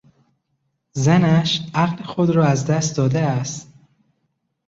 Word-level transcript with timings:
زنش 0.93 1.61
عقل 1.75 2.03
خود 2.03 2.29
را 2.29 2.45
از 2.45 2.65
دست 2.65 2.97
داده 2.97 3.19
است. 3.19 3.73